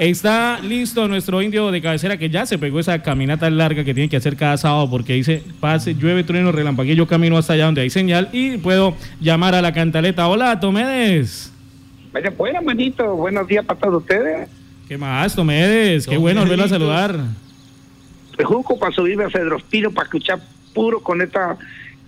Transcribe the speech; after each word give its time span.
Está 0.00 0.60
listo 0.60 1.08
nuestro 1.08 1.42
indio 1.42 1.72
de 1.72 1.82
cabecera 1.82 2.16
que 2.16 2.30
ya 2.30 2.46
se 2.46 2.56
pegó 2.56 2.78
esa 2.78 3.02
caminata 3.02 3.50
larga 3.50 3.82
que 3.82 3.94
tiene 3.94 4.08
que 4.08 4.16
hacer 4.16 4.36
cada 4.36 4.56
sábado 4.56 4.88
porque 4.88 5.14
dice, 5.14 5.42
pase, 5.58 5.96
llueve, 5.96 6.22
trueno, 6.22 6.52
relampagueo, 6.52 6.94
yo 6.94 7.08
camino 7.08 7.36
hasta 7.36 7.54
allá 7.54 7.64
donde 7.64 7.80
hay 7.80 7.90
señal 7.90 8.28
y 8.30 8.58
puedo 8.58 8.94
llamar 9.20 9.56
a 9.56 9.60
la 9.60 9.72
cantaleta. 9.72 10.28
Hola, 10.28 10.60
Tomedes. 10.60 11.52
Vaya, 12.12 12.30
buena, 12.30 12.60
manito. 12.60 13.16
Buenos 13.16 13.48
días 13.48 13.64
para 13.64 13.80
todos 13.80 14.02
ustedes. 14.02 14.48
¿Qué 14.86 14.96
más, 14.96 15.34
Tomedes? 15.34 16.06
Qué 16.06 16.16
bueno 16.16 16.42
volverlo 16.42 16.66
a 16.66 16.68
saludar. 16.68 17.18
De 18.36 18.44
Junco 18.44 18.78
para 18.78 18.94
subirme 18.94 19.24
a 19.24 19.30
Cedrospino 19.30 19.90
para 19.90 20.04
escuchar 20.04 20.38
puro 20.74 21.02
con 21.02 21.22
esta 21.22 21.58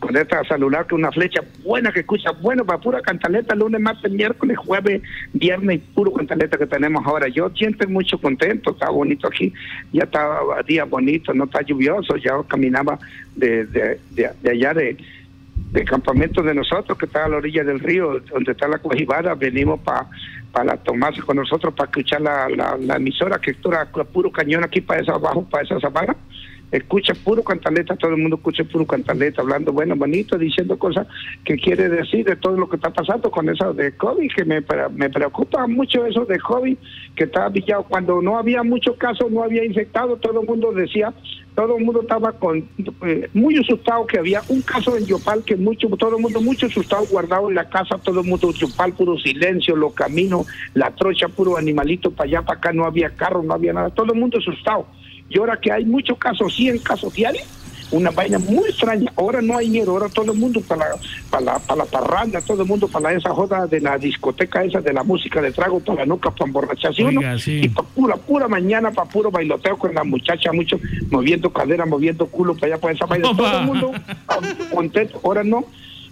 con 0.00 0.16
esta 0.16 0.42
celular 0.44 0.86
que 0.86 0.94
una 0.94 1.12
flecha 1.12 1.42
buena 1.62 1.92
que 1.92 2.00
escucha, 2.00 2.30
bueno, 2.32 2.64
para 2.64 2.80
pura 2.80 3.02
cantaleta, 3.02 3.54
lunes, 3.54 3.80
martes, 3.80 4.10
miércoles, 4.10 4.56
jueves, 4.56 5.02
viernes, 5.34 5.80
puro 5.94 6.12
cantaleta 6.12 6.56
que 6.56 6.66
tenemos 6.66 7.06
ahora. 7.06 7.28
Yo 7.28 7.50
siento 7.50 7.86
mucho 7.88 8.18
contento, 8.18 8.70
está 8.70 8.88
bonito 8.90 9.28
aquí, 9.28 9.52
ya 9.92 10.04
está 10.04 10.40
día 10.66 10.84
bonito, 10.84 11.34
no 11.34 11.44
está 11.44 11.60
lluvioso, 11.60 12.16
ya 12.16 12.32
caminaba 12.48 12.98
de, 13.36 13.66
de, 13.66 14.00
de, 14.10 14.50
allá 14.50 14.74
de 14.74 14.96
del 15.70 15.84
campamento 15.84 16.42
de 16.42 16.52
nosotros 16.52 16.98
que 16.98 17.06
está 17.06 17.26
a 17.26 17.28
la 17.28 17.36
orilla 17.36 17.62
del 17.62 17.78
río, 17.78 18.18
donde 18.32 18.52
está 18.52 18.66
la 18.66 18.78
cojibada, 18.78 19.34
venimos 19.34 19.78
para 19.80 20.08
para 20.50 20.76
tomarse 20.78 21.22
con 21.22 21.36
nosotros, 21.36 21.72
para 21.74 21.88
escuchar 21.88 22.20
la, 22.22 22.48
la, 22.48 22.96
emisora 22.96 23.38
que 23.38 23.52
está 23.52 23.84
puro 23.86 24.32
cañón 24.32 24.64
aquí 24.64 24.80
para 24.80 25.00
esa 25.00 25.12
abajo, 25.12 25.46
para 25.48 25.62
esa 25.62 25.78
sabana 25.78 26.16
escucha 26.70 27.14
puro 27.14 27.42
cantaleta, 27.42 27.96
todo 27.96 28.12
el 28.12 28.18
mundo 28.18 28.36
escucha 28.36 28.64
puro 28.64 28.86
cantaleta, 28.86 29.42
hablando 29.42 29.72
bueno, 29.72 29.96
bonito, 29.96 30.38
diciendo 30.38 30.78
cosas 30.78 31.06
que 31.44 31.56
quiere 31.56 31.88
decir 31.88 32.24
de 32.24 32.36
todo 32.36 32.56
lo 32.56 32.68
que 32.68 32.76
está 32.76 32.90
pasando 32.90 33.30
con 33.30 33.48
eso 33.48 33.74
de 33.74 33.96
COVID, 33.96 34.30
que 34.34 34.44
me, 34.44 34.62
me 34.94 35.10
preocupa 35.10 35.66
mucho 35.66 36.06
eso 36.06 36.24
de 36.24 36.38
COVID, 36.38 36.76
que 37.14 37.24
está 37.24 37.50
pillado. 37.50 37.84
Cuando 37.84 38.22
no 38.22 38.38
había 38.38 38.62
muchos 38.62 38.96
casos, 38.96 39.30
no 39.30 39.42
había 39.42 39.64
infectado, 39.64 40.16
todo 40.16 40.40
el 40.40 40.46
mundo 40.46 40.72
decía, 40.72 41.12
todo 41.54 41.76
el 41.76 41.84
mundo 41.84 42.02
estaba 42.02 42.32
con 42.32 42.64
eh, 43.02 43.28
muy 43.34 43.56
asustado 43.58 44.06
que 44.06 44.18
había 44.18 44.40
un 44.48 44.62
caso 44.62 44.96
en 44.96 45.04
Yopal 45.06 45.44
que 45.44 45.56
mucho, 45.56 45.88
todo 45.88 46.16
el 46.16 46.22
mundo 46.22 46.40
mucho 46.40 46.66
asustado, 46.66 47.04
guardado 47.10 47.48
en 47.48 47.56
la 47.56 47.68
casa, 47.68 47.98
todo 47.98 48.20
el 48.20 48.26
mundo 48.26 48.52
Yopal, 48.52 48.92
puro 48.92 49.18
silencio, 49.18 49.74
los 49.74 49.92
caminos, 49.92 50.46
la 50.74 50.94
trocha, 50.94 51.28
puro 51.28 51.56
animalito 51.56 52.10
para 52.12 52.28
allá, 52.28 52.42
para 52.42 52.58
acá, 52.58 52.72
no 52.72 52.84
había 52.84 53.10
carro, 53.10 53.42
no 53.42 53.54
había 53.54 53.72
nada, 53.72 53.90
todo 53.90 54.12
el 54.12 54.20
mundo 54.20 54.38
asustado 54.38 54.86
y 55.30 55.38
ahora 55.38 55.58
que 55.58 55.70
hay 55.70 55.84
muchos 55.84 56.18
casos, 56.18 56.54
100 56.54 56.78
casos 56.80 57.14
diarios, 57.14 57.46
una 57.92 58.10
vaina 58.10 58.38
muy 58.38 58.68
extraña. 58.68 59.12
Ahora 59.16 59.40
no 59.40 59.56
hay 59.56 59.68
miedo, 59.68 59.92
ahora 59.92 60.08
todo 60.08 60.32
el 60.32 60.38
mundo 60.38 60.60
para 60.60 60.90
la, 60.90 60.96
para 61.30 61.44
la, 61.44 61.58
para 61.60 61.84
la 61.84 61.84
parranda, 61.84 62.40
todo 62.40 62.62
el 62.62 62.68
mundo 62.68 62.88
para 62.88 63.12
esa 63.12 63.30
joda 63.30 63.66
de 63.66 63.80
la 63.80 63.96
discoteca 63.96 64.64
esa 64.64 64.80
de 64.80 64.92
la 64.92 65.04
música 65.04 65.40
de 65.40 65.52
trago 65.52 65.80
para 65.80 66.00
la 66.00 66.06
nuca, 66.06 66.30
para 66.30 66.46
emborracharse 66.46 67.04
uno. 67.04 67.20
Y 67.46 67.68
para 67.68 67.88
pura, 67.88 68.16
pura 68.16 68.48
mañana, 68.48 68.90
para 68.90 69.08
puro 69.08 69.30
bailoteo 69.30 69.76
con 69.78 69.94
la 69.94 70.02
muchacha, 70.02 70.52
mucho 70.52 70.78
moviendo 71.10 71.52
cadera, 71.52 71.86
moviendo 71.86 72.26
culo 72.26 72.54
para 72.54 72.74
allá, 72.74 72.80
para 72.80 72.94
esa 72.94 73.06
vaina. 73.06 73.30
Todo 73.36 73.58
el 73.60 73.66
mundo 73.66 73.92
contento. 74.74 75.20
Ahora 75.24 75.44
no. 75.44 75.64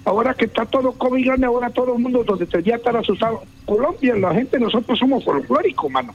Ahora 0.05 0.33
que 0.33 0.47
está 0.47 0.65
todo 0.65 0.93
COVID 0.93 1.27
grande, 1.27 1.47
ahora 1.47 1.71
todo 1.71 1.95
el 1.95 1.99
mundo 1.99 2.25
donde 2.25 2.47
ya 2.63 2.77
estar 2.77 2.97
asustado. 2.97 3.43
Colombia, 3.67 4.15
la 4.15 4.33
gente, 4.33 4.59
nosotros 4.59 4.99
somos 4.99 5.25
folclóricos, 5.25 5.91
mano 5.91 6.15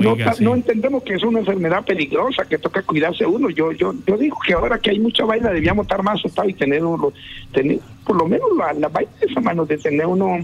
no, 0.00 0.16
no 0.40 0.54
entendemos 0.54 1.02
que 1.02 1.14
es 1.14 1.22
una 1.22 1.40
enfermedad 1.40 1.84
peligrosa, 1.84 2.44
que 2.44 2.58
toca 2.58 2.82
cuidarse 2.82 3.26
uno. 3.26 3.50
Yo 3.50 3.72
yo 3.72 3.94
yo 4.06 4.16
digo 4.16 4.38
que 4.44 4.54
ahora 4.54 4.78
que 4.78 4.90
hay 4.90 4.98
mucha 4.98 5.24
vaina 5.24 5.50
debíamos 5.50 5.84
estar 5.84 6.02
más 6.02 6.18
asustados 6.18 6.50
y 6.50 6.54
tener, 6.54 6.84
uno, 6.84 7.12
tener 7.52 7.80
por 8.04 8.16
lo 8.16 8.26
menos 8.26 8.48
la, 8.56 8.72
la 8.72 8.88
vaina 8.88 9.10
de 9.20 9.26
esa 9.26 9.40
mano 9.40 9.66
de 9.66 9.78
tener 9.78 10.06
uno 10.06 10.40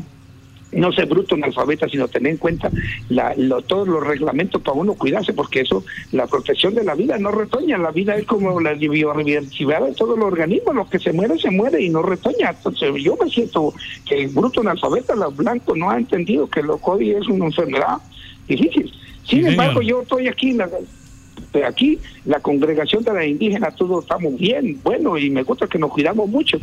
no 0.72 0.92
ser 0.92 1.06
bruto 1.06 1.34
analfabeta, 1.34 1.88
sino 1.88 2.08
tener 2.08 2.32
en 2.32 2.38
cuenta 2.38 2.70
la, 3.08 3.34
todos 3.66 3.88
los 3.88 4.06
reglamentos 4.06 4.60
para 4.62 4.76
uno 4.76 4.94
cuidarse, 4.94 5.32
porque 5.32 5.60
eso, 5.60 5.84
la 6.12 6.26
protección 6.26 6.74
de 6.74 6.84
la 6.84 6.94
vida 6.94 7.18
no 7.18 7.30
retoña, 7.30 7.78
la 7.78 7.90
vida 7.90 8.16
es 8.16 8.26
como 8.26 8.60
la 8.60 8.74
biodiversidad 8.74 9.86
de 9.86 9.94
todos 9.94 10.18
los 10.18 10.26
organismos, 10.26 10.74
los 10.74 10.88
que 10.88 10.98
se 10.98 11.12
mueren, 11.12 11.38
se 11.38 11.50
mueren 11.50 11.82
y 11.82 11.88
no 11.88 12.02
retoña. 12.02 12.50
Entonces 12.50 12.90
yo 13.02 13.16
me 13.22 13.30
siento 13.30 13.72
que 14.04 14.24
el 14.24 14.28
bruto 14.28 14.60
analfabeta, 14.60 15.14
los 15.14 15.34
blancos, 15.36 15.76
no 15.76 15.90
ha 15.90 15.98
entendido 15.98 16.48
que 16.48 16.62
lo 16.62 16.78
COVID 16.78 17.16
es 17.16 17.28
una 17.28 17.46
enfermedad 17.46 17.98
difícil 18.46 18.92
sin 19.28 19.46
embargo, 19.46 19.82
yo 19.82 20.02
estoy 20.02 20.28
aquí, 20.28 20.52
la, 20.52 20.68
aquí 21.66 21.98
la 22.24 22.40
congregación 22.40 23.02
de 23.04 23.12
las 23.12 23.26
indígenas, 23.26 23.74
todos 23.76 24.04
estamos 24.04 24.36
bien, 24.36 24.80
bueno, 24.82 25.18
y 25.18 25.30
me 25.30 25.42
gusta 25.42 25.66
que 25.66 25.78
nos 25.78 25.90
cuidamos 25.90 26.28
mucho. 26.28 26.58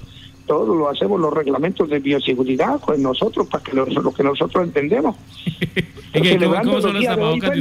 Todo 0.45 0.75
lo 0.75 0.89
hacemos 0.89 1.21
los 1.21 1.33
reglamentos 1.33 1.89
de 1.89 1.99
bioseguridad, 1.99 2.79
pues 2.85 2.99
nosotros, 2.99 3.47
para 3.47 3.63
que 3.63 3.73
lo, 3.73 3.85
que 3.85 4.23
nosotros 4.23 4.65
entendemos. 4.65 5.15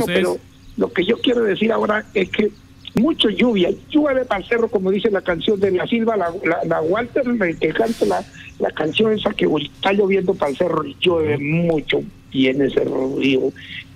pero 0.07 0.37
lo 0.77 0.93
que 0.93 1.05
yo 1.05 1.19
quiero 1.19 1.45
decir 1.45 1.71
ahora 1.71 2.05
es 2.13 2.29
que 2.31 2.51
mucho 2.95 3.31
lluvia, 3.31 3.71
llueve 3.89 4.25
para 4.25 4.41
el 4.41 4.49
cerro, 4.49 4.69
como 4.69 4.91
dice 4.91 5.11
la 5.11 5.23
canción 5.23 5.59
de 5.61 5.71
la 5.71 5.87
Silva, 5.87 6.17
la, 6.17 6.33
la, 6.65 6.81
Walter, 6.83 7.25
que 7.59 7.69
canta 7.69 8.05
la, 8.05 8.25
la 8.59 8.71
canción 8.73 9.13
esa 9.13 9.33
que 9.33 9.47
está 9.47 9.93
lloviendo 9.93 10.35
para 10.35 10.51
el 10.51 10.57
cerro, 10.57 10.83
llueve 11.01 11.39
mucho, 11.39 12.03
y 12.33 12.47
en 12.49 12.63
ese 12.63 12.85
río 12.85 13.53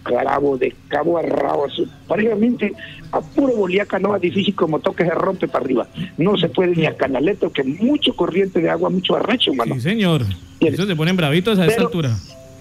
Carabo, 0.07 0.57
de 0.57 0.73
cabo 0.89 1.19
a 1.19 1.23
rabo, 1.23 1.67
prácticamente 2.07 2.73
a 3.11 3.21
puro 3.21 3.57
boliaca 3.57 3.99
no 3.99 4.15
es 4.15 4.23
difícil 4.23 4.55
como 4.55 4.79
toque 4.79 5.05
se 5.05 5.11
rompe 5.11 5.49
para 5.49 5.65
arriba. 5.65 5.89
No 6.17 6.37
se 6.39 6.49
puede 6.49 6.77
ni 6.77 6.87
a 6.87 6.97
canaleto, 6.97 7.51
que 7.51 7.65
mucho 7.65 8.15
corriente 8.15 8.61
de 8.61 8.71
agua, 8.71 8.89
mucho 8.89 9.17
arrecho, 9.17 9.53
mano. 9.55 9.75
Sí, 9.75 9.81
señor. 9.81 10.23
Eso 10.61 10.87
se 10.87 10.97
ponen 10.97 11.17
bravitos 11.17 11.59
a 11.59 11.67
esa 11.67 11.83
altura. 11.83 12.17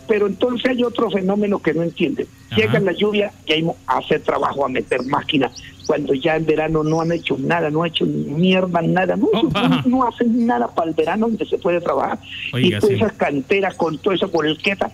Pero 0.07 0.27
entonces 0.27 0.71
hay 0.71 0.83
otro 0.83 1.09
fenómeno 1.09 1.59
que 1.59 1.73
no 1.73 1.83
entiende. 1.83 2.27
Llega 2.55 2.79
la 2.79 2.91
lluvia 2.91 3.31
y 3.45 3.53
hay 3.53 3.65
a 3.87 3.97
hacer 3.97 4.21
trabajo, 4.21 4.65
a 4.65 4.69
meter 4.69 5.03
máquinas, 5.03 5.51
cuando 5.85 6.13
ya 6.13 6.35
en 6.35 6.45
verano 6.45 6.83
no 6.83 7.01
han 7.01 7.11
hecho 7.11 7.37
nada, 7.39 7.69
no 7.69 7.83
han 7.83 7.89
hecho 7.89 8.05
mierda, 8.05 8.81
nada, 8.81 9.15
no, 9.15 9.27
no, 9.85 10.07
hacen 10.07 10.45
nada 10.45 10.67
para 10.67 10.89
el 10.89 10.95
verano 10.95 11.27
donde 11.27 11.45
se 11.45 11.57
puede 11.57 11.81
trabajar. 11.81 12.19
y 12.53 12.71
toda 12.71 12.93
esa 12.93 13.09
cantera 13.11 13.71
con 13.71 13.97
toda 13.97 14.15
esa 14.15 14.27
bolqueta 14.27 14.91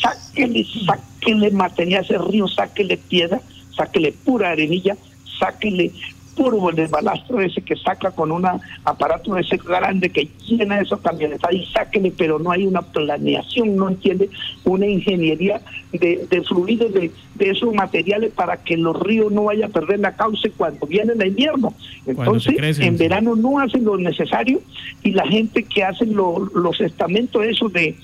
sáquele, 0.00 0.66
sáquele 0.86 1.50
material 1.50 2.02
a 2.02 2.04
ese 2.04 2.18
río, 2.18 2.48
sáquele 2.48 2.96
piedra, 2.96 3.40
sáquele 3.76 4.12
pura 4.12 4.50
arenilla, 4.50 4.96
sáquele 5.38 5.92
puro 6.34 6.70
el 6.70 6.88
balastro 6.88 7.40
ese 7.40 7.62
que 7.62 7.76
saca 7.76 8.10
con 8.10 8.32
un 8.32 8.46
aparato 8.84 9.36
ese 9.38 9.56
grande 9.56 10.10
que 10.10 10.28
llena 10.46 10.80
esos 10.80 11.00
camionetas 11.00 11.52
y 11.52 11.64
sáquele, 11.66 12.12
pero 12.16 12.38
no 12.38 12.50
hay 12.50 12.66
una 12.66 12.82
planeación, 12.82 13.76
no 13.76 13.88
entiende 13.88 14.28
una 14.64 14.86
ingeniería 14.86 15.60
de, 15.92 16.26
de 16.28 16.42
fluidos 16.42 16.92
de, 16.92 17.10
de, 17.36 17.50
esos 17.50 17.72
materiales 17.74 18.32
para 18.32 18.56
que 18.58 18.76
los 18.76 18.98
ríos 19.00 19.32
no 19.32 19.44
vayan 19.44 19.70
a 19.70 19.72
perder 19.72 20.00
la 20.00 20.16
cauce 20.16 20.50
cuando 20.50 20.86
viene 20.86 21.12
el 21.12 21.28
invierno. 21.28 21.74
Entonces, 22.06 22.78
en 22.78 22.96
verano 22.96 23.36
no 23.36 23.60
hacen 23.60 23.84
lo 23.84 23.96
necesario 23.96 24.60
y 25.02 25.12
la 25.12 25.26
gente 25.26 25.62
que 25.62 25.84
hace 25.84 26.06
los 26.06 26.80
estamentos 26.80 27.44
esos 27.44 27.72
de 27.72 27.96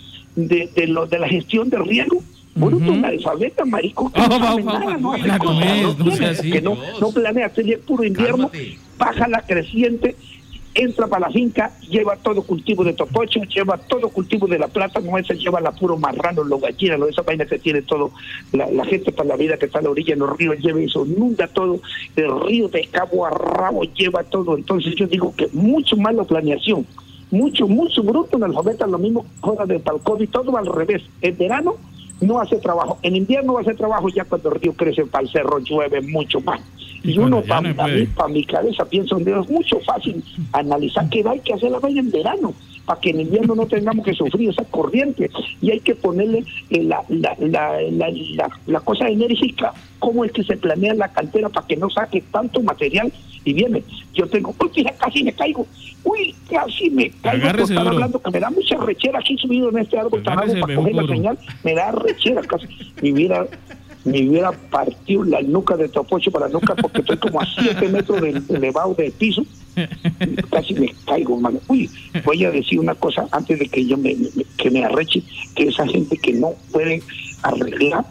de, 0.48 0.70
de, 0.74 0.86
lo, 0.86 1.06
de 1.06 1.18
la 1.18 1.28
gestión 1.28 1.68
de 1.70 1.78
riego. 1.78 2.22
Bueno, 2.54 2.78
uh 2.78 2.80
-huh. 2.80 3.06
alfabeta, 3.06 3.64
marico, 3.64 4.12
que 4.12 4.20
no 4.20 4.28
no, 6.62 6.76
no, 7.00 7.10
planea 7.12 7.46
hacer 7.46 7.78
puro 7.80 8.02
invierno, 8.02 8.50
baja 8.98 9.28
la 9.28 9.42
creciente, 9.42 10.16
entra 10.74 11.06
para 11.06 11.26
la 11.26 11.32
finca, 11.32 11.72
lleva 11.88 12.16
todo 12.16 12.42
cultivo 12.42 12.84
de 12.84 12.92
topocho, 12.92 13.42
lleva 13.44 13.76
todo 13.76 14.08
cultivo 14.08 14.46
de 14.46 14.58
la 14.58 14.68
plata, 14.68 15.00
no 15.00 15.18
ese 15.18 15.34
lleva 15.34 15.60
la 15.60 15.72
puro 15.72 15.96
marrano, 15.96 16.44
los 16.44 16.60
gallinas, 16.60 17.00
esa 17.08 17.22
vaina 17.22 17.44
que 17.44 17.58
tiene 17.58 17.82
todo, 17.82 18.12
la, 18.52 18.70
la, 18.70 18.84
gente 18.84 19.12
para 19.12 19.30
la 19.30 19.36
vida 19.36 19.56
que 19.56 19.66
está 19.66 19.80
a 19.80 19.82
la 19.82 19.90
orilla 19.90 20.14
en 20.14 20.20
los 20.20 20.36
ríos 20.36 20.58
lleva 20.58 20.80
eso, 20.80 21.04
inunda 21.04 21.48
todo, 21.48 21.80
el 22.16 22.40
río 22.42 22.68
de 22.68 22.86
cabo 22.86 23.26
a 23.26 23.30
rabo 23.30 23.82
lleva 23.82 24.22
todo, 24.24 24.56
entonces 24.56 24.94
yo 24.94 25.06
digo 25.06 25.34
que 25.36 25.48
mucho 25.52 25.96
más 25.96 26.14
la 26.14 26.24
planeación, 26.24 26.86
mucho, 27.30 27.66
mucho 27.66 28.02
bruto 28.02 28.36
en 28.36 28.44
alfabeta, 28.44 28.86
lo 28.86 28.98
mismo 28.98 29.24
juega 29.40 29.66
de 29.66 29.82
y 30.20 30.26
todo 30.26 30.56
al 30.56 30.66
revés. 30.66 31.02
En 31.22 31.36
verano 31.36 31.74
no 32.20 32.40
hace 32.40 32.56
trabajo, 32.56 32.98
en 33.02 33.16
invierno 33.16 33.54
va 33.54 33.60
a 33.60 33.62
hacer 33.62 33.76
trabajo 33.76 34.08
ya 34.08 34.24
cuando 34.24 34.50
el 34.50 34.60
río 34.60 34.72
crece 34.74 35.06
para 35.06 35.24
el 35.24 35.30
cerro 35.30 35.58
llueve 35.58 36.00
mucho 36.02 36.40
más. 36.40 36.60
Y, 37.02 37.18
uno, 37.18 37.40
para 37.42 37.62
mi, 37.62 38.06
mi 38.28 38.44
cabeza, 38.44 38.84
pienso 38.84 39.16
en 39.16 39.26
es 39.26 39.48
mucho 39.48 39.80
fácil 39.80 40.22
analizar 40.52 41.08
qué 41.08 41.24
hay 41.26 41.40
que 41.40 41.54
hacer 41.54 41.70
la 41.70 41.78
vaina 41.78 42.00
en 42.00 42.10
verano, 42.10 42.52
para 42.84 43.00
que 43.00 43.10
en 43.10 43.20
invierno 43.20 43.54
no 43.54 43.66
tengamos 43.66 44.04
que 44.04 44.12
sufrir 44.12 44.50
esa 44.50 44.64
corriente. 44.64 45.30
Y 45.62 45.70
hay 45.70 45.80
que 45.80 45.94
ponerle 45.94 46.44
eh, 46.68 46.82
la, 46.82 47.02
la, 47.08 47.34
la, 47.38 47.80
la, 47.90 48.50
la 48.66 48.80
cosa 48.80 49.08
enérgica, 49.08 49.72
cómo 49.98 50.26
es 50.26 50.32
que 50.32 50.44
se 50.44 50.58
planea 50.58 50.92
la 50.92 51.08
cantera 51.08 51.48
para 51.48 51.66
que 51.66 51.76
no 51.76 51.88
saque 51.88 52.22
tanto 52.30 52.62
material 52.62 53.10
y 53.44 53.52
viene. 53.52 53.82
Yo 54.14 54.26
tengo, 54.26 54.54
uy, 54.58 54.84
casi 54.98 55.22
me 55.22 55.32
caigo, 55.32 55.66
uy, 56.04 56.34
casi 56.50 56.90
me 56.90 57.10
caigo 57.10 57.50
por 57.50 57.60
estar 57.60 57.86
hablando, 57.86 58.20
que 58.20 58.30
me 58.30 58.40
da 58.40 58.50
mucha 58.50 58.76
rechera 58.76 59.18
aquí 59.20 59.36
subido 59.38 59.70
en 59.70 59.78
este 59.78 59.98
árbol 59.98 60.22
para 60.22 60.46
coger 60.46 60.94
la 60.94 61.06
señal, 61.06 61.38
me 61.64 61.74
da 61.74 61.92
rechera 61.92 62.42
casi. 62.42 62.66
Mi 63.02 63.12
vida 63.12 63.46
me 64.04 64.28
hubiera 64.28 64.52
partido 64.52 65.24
la 65.24 65.42
nuca 65.42 65.76
de 65.76 65.88
Topocho 65.88 66.30
para 66.30 66.46
la 66.46 66.52
nuca 66.52 66.74
porque 66.74 67.00
estoy 67.00 67.18
como 67.18 67.40
a 67.40 67.46
7 67.46 67.88
metros 67.88 68.20
de 68.20 68.42
elevado 68.48 68.94
del 68.94 69.12
piso. 69.12 69.44
Casi 70.50 70.74
me 70.74 70.92
caigo, 71.06 71.38
mano. 71.38 71.60
Uy, 71.68 71.88
voy 72.24 72.44
a 72.44 72.50
decir 72.50 72.80
una 72.80 72.94
cosa 72.94 73.26
antes 73.30 73.58
de 73.58 73.68
que 73.68 73.86
yo 73.86 73.96
me, 73.96 74.16
que 74.56 74.70
me 74.70 74.84
arreche, 74.84 75.22
que 75.54 75.68
esa 75.68 75.86
gente 75.86 76.16
que 76.16 76.32
no 76.32 76.54
puede 76.72 77.02
arreglar 77.42 78.04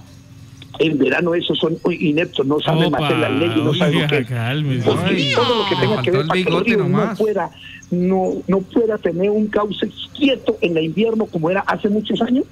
En 0.80 0.98
verano 0.98 1.36
esos 1.36 1.58
son 1.60 1.78
ineptos, 1.92 2.46
no 2.46 2.60
saben 2.60 2.86
Opa, 2.86 3.06
hacer 3.06 3.18
la 3.18 3.30
ley 3.30 3.52
y 3.56 3.62
no 3.62 3.74
saben 3.74 3.96
lo 3.96 4.00
oiga, 4.00 4.18
que 4.18 4.26
cálmese. 4.26 4.90
Porque 4.90 5.10
Ay, 5.10 5.34
todo 5.36 5.56
lo 5.56 5.70
que 5.70 5.76
tenga 5.76 6.02
que 6.02 6.12
ver 6.12 6.28
para 6.28 6.44
que 6.44 6.50
el 6.50 6.66
río 6.66 6.88
no 6.88 7.16
pueda, 7.16 7.52
no, 7.92 8.34
no 8.48 8.60
pueda 8.62 8.98
tener 8.98 9.30
un 9.30 9.48
cauce 9.48 9.90
quieto 10.18 10.58
en 10.62 10.78
el 10.78 10.86
invierno 10.86 11.26
como 11.26 11.50
era 11.50 11.62
hace 11.62 11.90
muchos 11.90 12.22
años, 12.22 12.46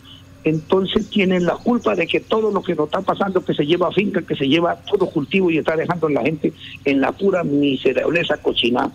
entonces 0.43 1.09
tienen 1.09 1.45
la 1.45 1.55
culpa 1.55 1.95
de 1.95 2.07
que 2.07 2.19
todo 2.19 2.51
lo 2.51 2.61
que 2.61 2.75
nos 2.75 2.85
está 2.85 3.01
pasando, 3.01 3.43
que 3.43 3.53
se 3.53 3.65
lleva 3.65 3.89
a 3.89 3.91
finca, 3.91 4.21
que 4.21 4.35
se 4.35 4.47
lleva 4.47 4.75
todo 4.75 5.07
cultivo 5.07 5.51
y 5.51 5.57
está 5.57 5.75
dejando 5.75 6.07
a 6.07 6.11
la 6.11 6.21
gente 6.21 6.53
en 6.85 7.01
la 7.01 7.11
pura 7.11 7.43
miserableza 7.43 8.37
cochina. 8.37 8.91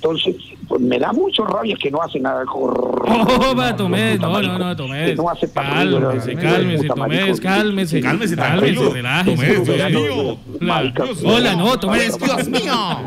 Entonces, 0.00 0.36
pues 0.68 0.80
me 0.80 0.96
da 0.96 1.12
mucho 1.12 1.44
rabia 1.44 1.76
que 1.80 1.90
no 1.90 2.00
hacen 2.00 2.22
nada. 2.22 2.44
Oh, 2.54 3.54
va, 3.58 3.74
Tomés, 3.74 4.20
no, 4.20 4.40
no, 4.40 4.56
no, 4.58 4.76
Tomés. 4.76 5.10
Que 5.10 5.16
no 5.16 5.28
hace 5.28 5.50
Cálmese, 5.52 6.36
cálmese, 6.36 6.86
Tomés, 6.86 7.40
cálmese. 7.40 8.00
Cálmese, 8.00 8.36
tranquilo. 8.36 8.92
relájese. 8.92 9.36
Tomés, 9.36 9.64
Dios 9.66 9.76
Hola, 9.80 10.80
mío. 10.80 11.34
Hola, 11.34 11.56
no, 11.56 11.78
Tomés. 11.80 12.16
Dios 12.16 12.48
mío. 12.48 13.02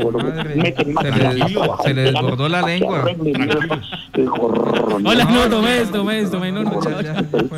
Se 1.83 1.93
le- 1.93 2.01
desbordó 2.11 2.49
la 2.49 2.61
lengua. 2.61 3.05
El 4.13 4.29
gorrón. 4.29 5.05
Hola, 5.07 5.23
no, 5.25 5.49
Tomés, 5.49 5.91
Tomés, 5.91 6.29
Tomés, 6.31 6.53
no, 6.53 6.63
chao. 6.81 6.99
Pues, 7.31 7.49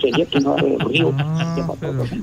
que 0.00 0.12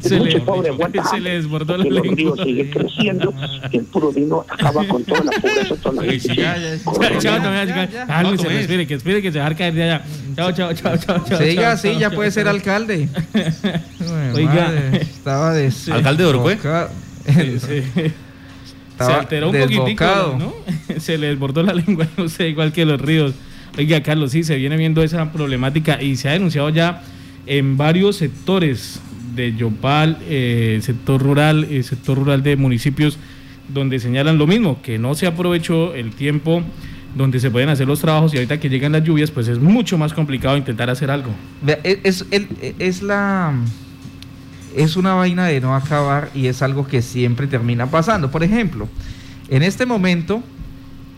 Se 0.01 0.19
le- 0.19 0.31
se 1.11 1.19
desbordó 1.21 1.77
la 1.77 1.83
porque 1.83 1.99
el 2.09 2.17
río 2.17 2.35
lengua. 2.35 2.43
sigue 2.43 2.69
creciendo 2.69 3.33
y 3.71 3.77
el 3.77 3.83
puro 3.85 4.11
vino 4.11 4.45
acaba 4.49 4.85
con 4.87 5.03
toda 5.03 5.23
la 5.23 5.31
pobreza 5.31 5.75
de 5.75 5.81
toda 5.81 6.03
la 6.03 6.13
ya, 6.15 6.57
ya, 6.57 7.19
Chao, 7.21 8.23
No, 8.23 8.35
Tomés. 8.35 8.61
espere, 8.61 8.87
que 8.87 8.93
espere 8.95 9.21
que 9.21 9.31
se 9.31 9.39
va 9.39 9.47
a 9.47 9.55
caer 9.55 9.73
de 9.73 9.83
allá. 9.83 10.01
Chao, 10.35 10.51
chao, 10.51 10.73
chao, 10.73 10.97
chao. 10.97 11.37
Siga 11.37 11.61
chao, 11.63 11.71
así, 11.73 11.97
ya 11.99 12.09
puede 12.09 12.31
ser 12.31 12.47
alcalde. 12.47 13.09
Oiga. 14.35 14.73
Estaba 14.93 15.53
des... 15.53 15.89
¿Alcalde 15.89 16.23
de 16.23 16.33
desbocado. 16.33 16.89
Sí, 17.27 17.59
sí. 17.59 17.83
Se 18.97 19.03
alteró 19.13 19.49
un 19.49 19.53
poquitico, 19.55 19.83
desbocado. 19.85 20.37
¿no? 20.39 20.53
Se 20.99 21.17
le 21.19 21.27
desbordó 21.27 21.61
la 21.61 21.73
lengua, 21.73 22.07
no 22.17 22.27
sé, 22.29 22.49
igual 22.49 22.71
que 22.71 22.83
los 22.85 22.99
ríos. 22.99 23.33
Oiga, 23.77 24.01
Carlos, 24.01 24.31
sí, 24.31 24.43
se 24.43 24.55
viene 24.55 24.75
viendo 24.77 25.03
esa 25.03 25.31
problemática 25.31 26.01
y 26.01 26.15
se 26.15 26.29
ha 26.29 26.33
denunciado 26.33 26.69
ya 26.69 27.03
en 27.45 27.77
varios 27.77 28.15
sectores 28.15 28.99
de 29.35 29.55
Yopal, 29.55 30.17
eh, 30.27 30.79
sector 30.81 31.21
rural, 31.21 31.67
eh, 31.69 31.83
sector 31.83 32.17
rural 32.17 32.41
de 32.41 32.55
municipios, 32.55 33.17
donde 33.71 33.99
señalan 33.99 34.37
lo 34.37 34.47
mismo, 34.47 34.81
que 34.81 34.97
no 34.97 35.13
se 35.13 35.27
aprovechó 35.27 35.93
el 35.93 36.11
tiempo 36.11 36.63
donde 37.15 37.39
se 37.39 37.51
pueden 37.51 37.69
hacer 37.69 37.87
los 37.87 37.99
trabajos 38.01 38.33
y 38.33 38.37
ahorita 38.37 38.59
que 38.59 38.69
llegan 38.69 38.91
las 38.93 39.03
lluvias, 39.03 39.29
pues 39.31 39.47
es 39.47 39.59
mucho 39.59 39.97
más 39.97 40.13
complicado 40.13 40.57
intentar 40.57 40.89
hacer 40.89 41.11
algo. 41.11 41.29
E, 41.83 41.99
Es, 42.03 42.25
el- 42.31 42.47
es 42.79 43.01
la 43.03 43.53
es 44.75 44.95
una 44.95 45.13
vaina 45.15 45.45
de 45.47 45.59
no 45.59 45.75
acabar 45.75 46.29
y 46.35 46.47
es 46.47 46.61
algo 46.61 46.87
que 46.87 47.01
siempre 47.01 47.47
termina 47.47 47.89
pasando. 47.89 48.29
Por 48.29 48.43
ejemplo, 48.43 48.87
en 49.49 49.63
este 49.63 49.85
momento 49.87 50.43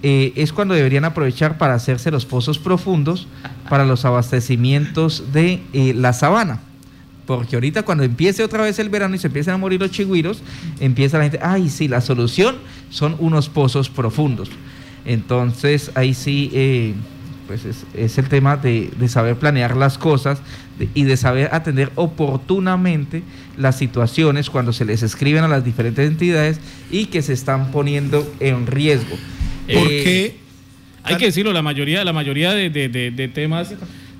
eh, 0.01 0.34
es 0.36 0.54
cuando 0.54 0.74
deberían 0.74 1.06
aprovechar 1.06 1.57
para 1.57 1.74
hacerse 1.74 2.10
los 2.12 2.25
pozos 2.25 2.57
profundos 2.57 3.28
para 3.69 3.86
los 3.86 4.06
abastecimientos 4.06 5.34
de 5.34 5.62
eh, 5.74 5.94
la 5.94 6.13
sabana. 6.13 6.62
Porque 7.25 7.56
ahorita 7.56 7.84
cuando 7.84 8.04
empiece 8.04 8.44
otra 8.44 8.63
vez 8.63 8.80
el 8.80 8.90
verano 8.90 9.16
y 9.16 9.19
se 9.19 9.28
empiezan 9.28 9.56
a 9.56 9.57
morir 9.57 9.80
los 9.80 9.92
chigüiros, 9.92 10.42
empieza 10.80 11.18
la 11.18 11.25
gente, 11.25 11.40
ay, 11.44 11.69
sí, 11.69 11.88
la 11.88 12.01
solución 12.01 12.56
son 12.90 13.16
unos 13.19 13.50
pozos 13.50 13.90
profundos. 13.90 14.50
Entonces 15.06 15.92
ahí 15.96 16.13
sí, 16.13 16.50
eh, 16.54 16.94
pues 17.46 17.66
es, 17.66 18.18
el 18.18 18.30
tema 18.30 18.57
de, 18.57 18.92
saber 19.07 19.36
planear 19.36 19.75
las 19.75 19.98
cosas 19.98 20.40
y 20.94 21.04
de 21.04 21.18
saber 21.18 21.50
atender 21.51 21.92
oportunamente 21.96 23.24
las 23.57 23.78
situaciones 23.78 24.50
cuando 24.50 24.72
se 24.72 24.86
les 24.86 25.04
escriben 25.04 25.44
a 25.44 25.48
las 25.48 25.63
diferentes 25.63 26.07
entidades 26.07 26.60
y 26.90 27.07
que 27.07 27.22
se 27.22 27.34
están 27.34 27.72
poniendo 27.72 28.25
en 28.40 28.66
riesgo. 28.66 29.18
Porque 29.74 30.25
Eh, 30.25 30.36
Hay 31.04 31.16
que 31.18 31.25
decirlo, 31.25 31.54
la 31.54 31.62
mayoría, 31.62 32.04
la 32.04 32.13
mayoría 32.13 32.54
de, 32.54 32.69
de- 32.69 32.89
de- 32.89 33.12
de 33.12 33.27
temas 33.27 33.69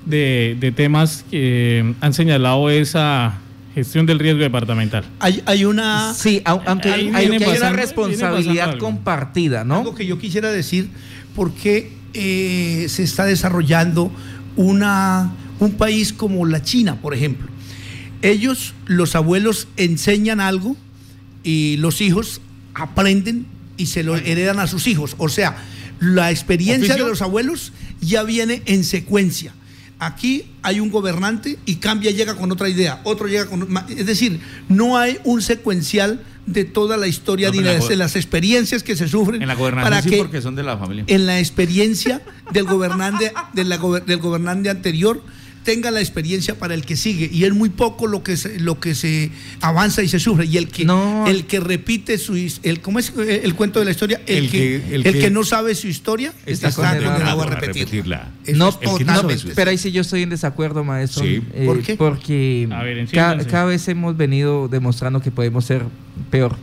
de, 0.06 0.56
de 0.58 0.72
temas 0.72 1.24
que 1.30 1.94
han 2.00 2.14
señalado 2.14 2.70
esa 2.70 3.38
gestión 3.74 4.06
del 4.06 4.18
riesgo 4.18 4.40
departamental. 4.40 5.04
hay, 5.20 5.42
hay 5.46 5.64
una 5.64 6.12
Sí, 6.14 6.40
aunque 6.44 6.88
hay, 6.90 7.08
una 7.28 7.70
responsabilidad 7.70 8.78
compartida, 8.78 9.62
¿no? 9.64 9.76
algo 9.76 9.94
que 9.94 10.06
yo 10.06 10.18
quisiera 10.18 10.50
decir, 10.50 10.88
porque 11.36 11.92
eh, 12.14 12.86
se 12.88 13.02
está 13.04 13.24
desarrollando 13.26 14.10
una, 14.56 15.32
un 15.60 15.72
país 15.72 16.12
como 16.12 16.44
la 16.46 16.62
China, 16.62 16.96
por 17.00 17.14
ejemplo. 17.14 17.46
Ellos, 18.22 18.74
los 18.86 19.14
abuelos, 19.14 19.68
enseñan 19.76 20.40
algo 20.40 20.76
y 21.44 21.76
los 21.76 22.00
hijos 22.00 22.40
aprenden 22.74 23.46
y 23.80 23.86
se 23.86 24.02
lo 24.02 24.16
heredan 24.16 24.58
a 24.60 24.66
sus 24.66 24.86
hijos. 24.86 25.14
O 25.18 25.28
sea, 25.28 25.56
la 26.00 26.30
experiencia 26.30 26.90
¿Oficio? 26.94 27.04
de 27.04 27.10
los 27.10 27.22
abuelos 27.22 27.72
ya 28.00 28.22
viene 28.22 28.62
en 28.66 28.84
secuencia. 28.84 29.52
Aquí 29.98 30.44
hay 30.62 30.80
un 30.80 30.90
gobernante 30.90 31.58
y 31.66 31.76
cambia, 31.76 32.10
llega 32.10 32.34
con 32.36 32.50
otra 32.52 32.68
idea, 32.68 33.00
otro 33.04 33.26
llega 33.28 33.46
con... 33.46 33.68
Es 33.88 34.06
decir, 34.06 34.40
no 34.68 34.96
hay 34.96 35.18
un 35.24 35.42
secuencial 35.42 36.22
de 36.46 36.64
toda 36.64 36.96
la 36.96 37.06
historia 37.06 37.48
No, 37.50 37.56
de 37.56 37.62
la 37.62 37.72
las, 37.74 37.82
go- 37.82 37.88
de 37.88 37.96
las 37.96 38.16
experiencias 38.16 38.82
que 38.82 38.96
se 38.96 39.08
sufren 39.08 39.42
En 39.42 39.48
la 39.48 39.54
gobernación 39.54 39.90
para 39.90 40.02
sí, 40.02 40.08
que 40.10 40.16
porque 40.16 40.40
son 40.40 40.56
de 40.56 40.62
la 40.62 40.78
familia. 40.78 41.04
en 41.06 41.26
la 41.26 41.38
experiencia 41.38 42.22
del 42.52 42.64
gobernante, 42.64 43.32
de 43.52 43.64
la 43.64 43.78
gober- 43.78 44.04
del 44.06 44.18
gobernante 44.20 44.70
anterior 44.70 45.22
tenga 45.64 45.90
la 45.90 46.00
experiencia 46.00 46.58
para 46.58 46.74
el 46.74 46.84
que 46.86 46.96
sigue 46.96 47.28
y 47.32 47.44
es 47.44 47.52
muy 47.52 47.68
poco 47.68 48.06
lo 48.06 48.22
que 48.22 48.36
se, 48.36 48.58
lo 48.60 48.80
que 48.80 48.94
se 48.94 49.30
avanza 49.60 50.02
y 50.02 50.08
se 50.08 50.18
sufre 50.18 50.46
y 50.46 50.56
el 50.56 50.68
que 50.68 50.84
No. 50.84 51.26
el 51.26 51.44
que 51.46 51.60
repite 51.60 52.16
su 52.18 52.34
el 52.62 52.80
cómo 52.80 52.98
es 52.98 53.12
el, 53.16 53.54
cuento 53.54 53.78
de 53.78 53.84
la 53.84 53.90
historia 53.90 54.20
el, 54.26 54.44
El 54.44 54.50
que, 54.50 54.58
que- 54.58 54.94
el, 54.94 55.06
el 55.06 55.12
que, 55.12 55.18
que 55.20 55.30
no 55.30 55.44
sabe 55.44 55.74
su 55.74 55.86
historia 55.88 56.32
Está 56.46 56.68
está, 56.68 56.82
condenado 56.82 57.10
condenado 57.12 57.40
a 57.42 57.44
a 57.44 57.50
repetir 57.50 57.84
repetirla. 57.84 58.30
No, 58.54 58.68
es 58.70 58.74
el 58.80 58.80
que 58.80 58.86
no 58.86 58.88
sabe 58.88 58.98
totalmente 58.98 59.38
su- 59.50 59.54
Pero 59.54 59.70
ahí 59.70 59.78
sí 59.78 59.92
yo 59.92 60.00
estoy 60.00 60.22
en 60.22 60.30
desacuerdo, 60.30 60.82
maestro. 60.82 61.24
Sí. 61.24 61.42
Eh, 61.52 61.66
¿Por 61.66 61.82
qué? 61.82 61.96
Porque 61.96 62.66
A 62.72 62.82
ver, 62.82 63.06
ca- 63.12 63.36
cada 63.46 63.66
vez 63.66 63.86
hemos 63.88 64.16
venido 64.16 64.68
demostrando 64.68 65.20
que 65.20 65.30
podemos 65.30 65.64
ser 65.66 65.84
peor. 66.30 66.56